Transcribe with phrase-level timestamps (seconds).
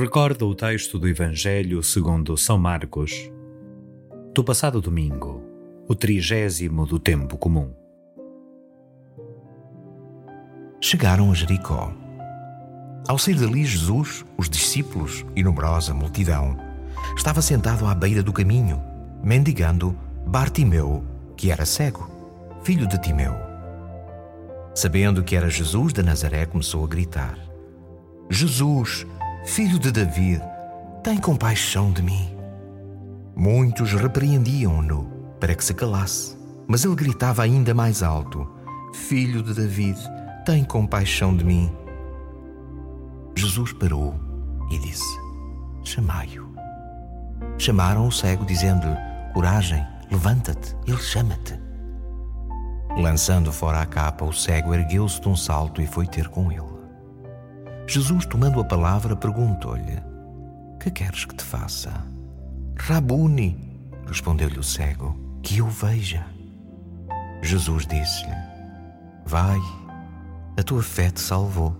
[0.00, 3.32] Recorda o texto do Evangelho segundo São Marcos,
[4.32, 5.42] do passado domingo,
[5.88, 7.74] o trigésimo do tempo comum.
[10.80, 11.92] Chegaram a Jericó.
[13.08, 16.56] Ao sair dali, Jesus, os discípulos e numerosa multidão,
[17.16, 18.80] estava sentado à beira do caminho,
[19.20, 21.04] mendigando Bartimeu,
[21.36, 22.08] que era cego,
[22.62, 23.34] filho de Timeu.
[24.76, 27.36] Sabendo que era Jesus de Nazaré, começou a gritar:
[28.30, 29.04] Jesus,
[29.48, 30.42] Filho de David,
[31.02, 32.28] tem compaixão de mim.
[33.34, 35.04] Muitos repreendiam-no
[35.40, 36.36] para que se calasse,
[36.68, 38.46] mas ele gritava ainda mais alto:
[38.92, 39.98] Filho de David,
[40.44, 41.74] tem compaixão de mim.
[43.34, 44.14] Jesus parou
[44.70, 45.18] e disse:
[45.82, 46.46] Chamai-o.
[47.56, 48.98] Chamaram o cego, dizendo-lhe:
[49.32, 51.58] Coragem, levanta-te, ele chama-te.
[52.98, 56.77] Lançando fora a capa, o cego ergueu-se de um salto e foi ter com ele.
[57.88, 59.98] Jesus, tomando a palavra, perguntou-lhe:
[60.78, 61.90] Que queres que te faça?
[62.76, 63.56] Rabuni,
[64.06, 66.26] respondeu-lhe o cego, que eu veja.
[67.40, 68.36] Jesus disse-lhe:
[69.24, 69.58] Vai,
[70.58, 71.74] a tua fé te salvou.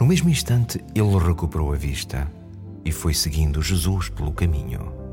[0.00, 2.30] No mesmo instante, ele recuperou a vista
[2.84, 5.03] e foi seguindo Jesus pelo caminho.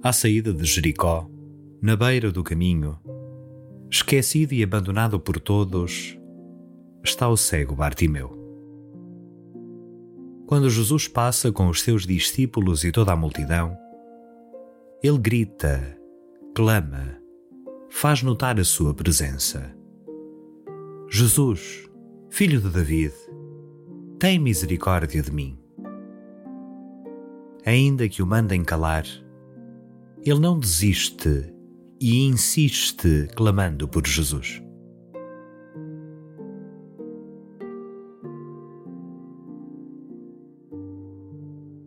[0.00, 1.28] À saída de Jericó,
[1.82, 2.96] na beira do caminho,
[3.90, 6.16] esquecido e abandonado por todos,
[7.02, 8.32] está o cego Bartimeu.
[10.46, 13.76] Quando Jesus passa com os seus discípulos e toda a multidão,
[15.02, 15.98] ele grita,
[16.54, 17.18] clama,
[17.90, 19.76] faz notar a sua presença.
[21.10, 21.90] Jesus,
[22.30, 23.14] filho de David,
[24.16, 25.58] tem misericórdia de mim.
[27.66, 29.04] Ainda que o mandem calar,
[30.24, 31.52] ele não desiste
[32.00, 34.62] e insiste clamando por Jesus.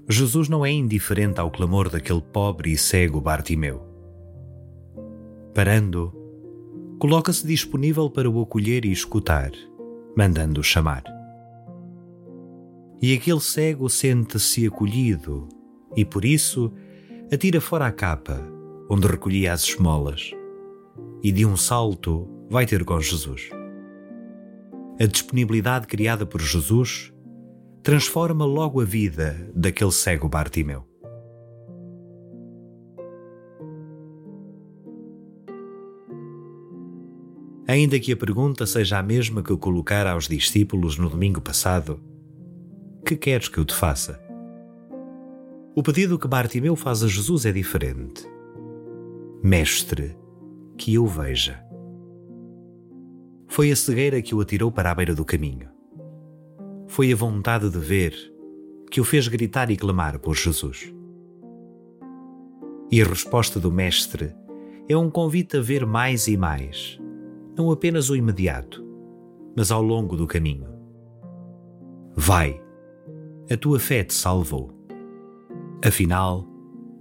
[0.09, 3.81] Jesus não é indiferente ao clamor daquele pobre e cego Bartimeu.
[5.53, 6.13] Parando,
[6.99, 9.51] coloca-se disponível para o acolher e escutar,
[10.15, 11.03] mandando-o chamar.
[13.01, 15.47] E aquele cego sente-se acolhido
[15.95, 16.73] e, por isso,
[17.31, 18.45] atira fora a capa,
[18.89, 20.31] onde recolhia as esmolas,
[21.23, 23.49] e de um salto vai ter com Jesus.
[24.99, 27.13] A disponibilidade criada por Jesus
[27.81, 30.85] transforma logo a vida daquele cego Bartimeu.
[37.65, 41.97] Ainda que a pergunta seja a mesma que eu colocar aos discípulos no domingo passado:
[43.05, 44.30] Que queres que eu te faça?
[45.73, 48.27] O pedido que Bartimeu faz a Jesus é diferente.
[49.41, 50.17] Mestre,
[50.77, 51.63] que eu veja.
[53.47, 55.69] Foi a cegueira que o atirou para a beira do caminho.
[56.87, 58.13] Foi a vontade de ver
[58.91, 60.93] que o fez gritar e clamar por Jesus.
[62.91, 64.35] E a resposta do Mestre
[64.89, 66.99] é um convite a ver mais e mais,
[67.57, 68.85] não apenas o imediato,
[69.55, 70.67] mas ao longo do caminho.
[72.13, 72.61] Vai,
[73.49, 74.80] a tua fé te salvou.
[75.83, 76.47] Afinal,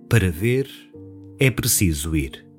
[0.09, 0.67] para ver
[1.39, 2.50] é preciso ir.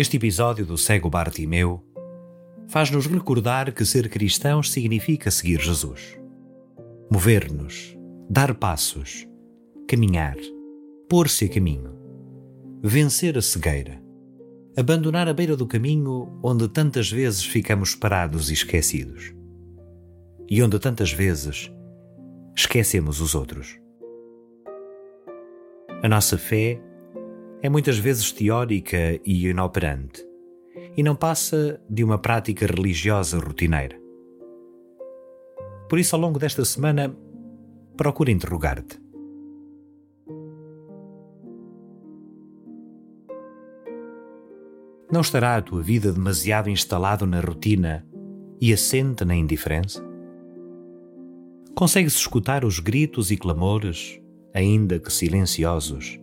[0.00, 1.84] Este episódio do cego Bartimeu
[2.68, 6.16] faz-nos recordar que ser cristãos significa seguir Jesus.
[7.10, 7.98] Mover-nos,
[8.30, 9.26] dar passos,
[9.88, 10.36] caminhar,
[11.08, 11.98] pôr-se a caminho,
[12.80, 14.00] vencer a cegueira,
[14.76, 19.34] abandonar a beira do caminho onde tantas vezes ficamos parados e esquecidos,
[20.48, 21.72] e onde tantas vezes
[22.56, 23.80] esquecemos os outros.
[26.04, 26.80] A nossa fé
[27.60, 30.24] é muitas vezes teórica e inoperante,
[30.96, 33.98] e não passa de uma prática religiosa rotineira.
[35.88, 37.16] Por isso, ao longo desta semana,
[37.96, 39.00] procura interrogar-te.
[45.10, 48.06] Não estará a tua vida demasiado instalado na rotina
[48.60, 50.06] e assente na indiferença?
[51.74, 54.20] Consegues escutar os gritos e clamores,
[54.52, 56.20] ainda que silenciosos,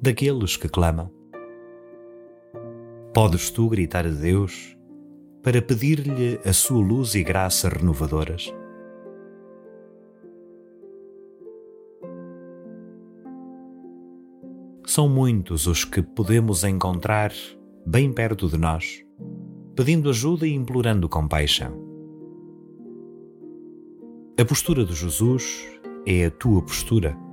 [0.00, 1.10] daqueles que clamam?
[3.12, 4.76] Podes tu gritar a Deus
[5.42, 8.52] para pedir-lhe a sua luz e graça renovadoras?
[14.86, 17.32] São muitos os que podemos encontrar
[17.86, 19.04] bem perto de nós,
[19.74, 21.86] pedindo ajuda e implorando compaixão.
[24.40, 25.66] A postura de Jesus
[26.06, 27.27] é a tua postura.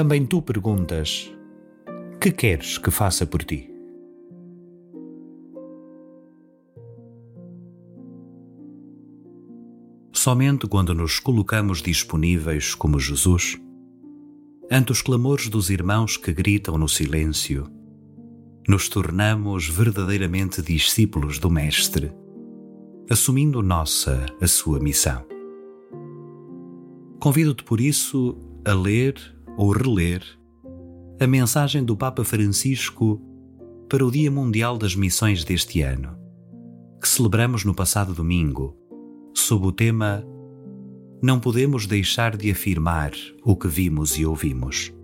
[0.00, 1.30] Também tu perguntas:
[2.18, 3.70] que queres que faça por ti?
[10.10, 13.60] Somente quando nos colocamos disponíveis como Jesus,
[14.70, 17.70] ante os clamores dos irmãos que gritam no silêncio,
[18.66, 22.10] nos tornamos verdadeiramente discípulos do Mestre,
[23.10, 25.26] assumindo nossa a sua missão.
[27.20, 30.24] Convido-te por isso a ler ou reler
[31.20, 33.20] a mensagem do Papa Francisco
[33.90, 36.16] para o Dia Mundial das Missões deste ano,
[36.98, 38.74] que celebramos no passado domingo,
[39.34, 40.24] sob o tema
[41.22, 43.12] Não podemos deixar de afirmar
[43.44, 44.94] o que vimos e ouvimos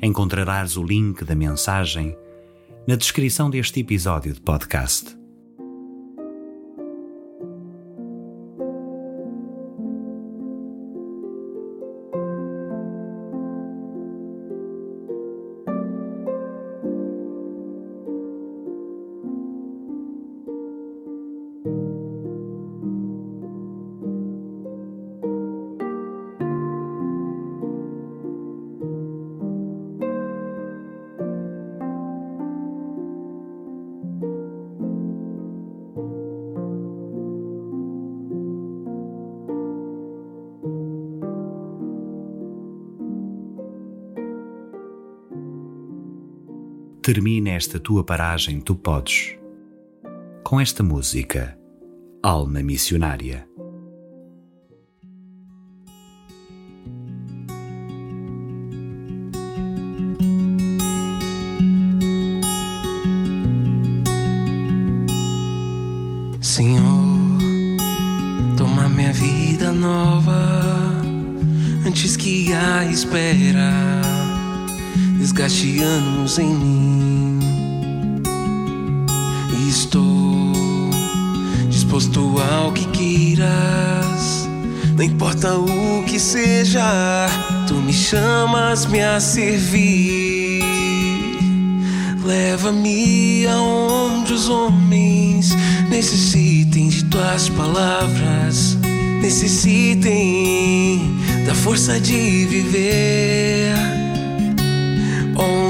[0.00, 2.16] encontrarás o link da mensagem
[2.86, 5.23] na descrição deste episódio de podcast.
[47.04, 49.36] Termina esta tua paragem, tu podes.
[50.42, 51.54] Com esta música,
[52.22, 53.46] Alma Missionária.
[66.40, 66.86] Senhor,
[68.56, 70.32] toma minha vida nova
[71.86, 74.23] antes que a espera
[75.24, 77.38] desgaste anos em mim.
[79.58, 80.52] E estou
[81.70, 84.46] disposto ao que queiras,
[84.94, 87.26] não importa o que seja,
[87.66, 90.62] tu me chamas-me a servir.
[92.22, 95.56] Leva-me aonde os homens
[95.88, 98.76] necessitem de tuas palavras,
[99.22, 101.00] necessitem
[101.46, 104.03] da força de viver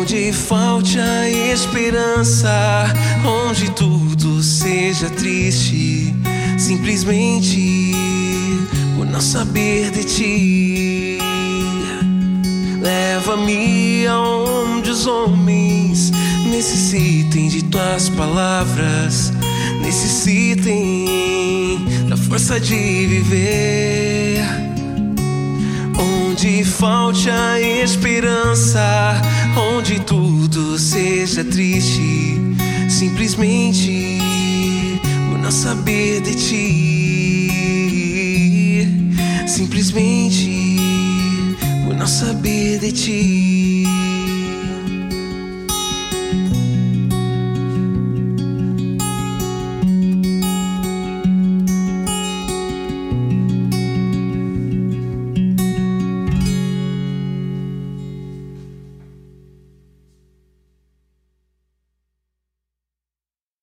[0.04, 2.92] onde falte a esperança,
[3.24, 6.14] onde tudo seja triste,
[6.58, 7.90] simplesmente
[8.94, 11.18] por não saber de ti.
[12.82, 16.12] Leva-me aonde os homens
[16.50, 19.32] necessitem de tuas palavras,
[19.80, 21.06] necessitem
[22.10, 24.53] da força de viver
[26.44, 29.14] onde falte a esperança,
[29.56, 32.38] onde tudo seja triste,
[32.86, 34.18] simplesmente
[35.30, 37.48] por não saber de ti,
[39.46, 40.76] simplesmente
[41.86, 43.53] por não saber de ti.